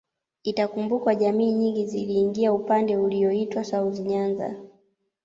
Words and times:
Itakumbukwa 0.43 1.15
jamii 1.15 1.51
nyingi 1.51 1.85
ziliingia 1.85 2.53
upande 2.53 2.97
ulioitwa 2.97 3.63
South 3.63 3.99
Nyanza 3.99 4.55